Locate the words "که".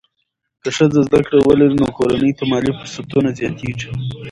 0.61-0.69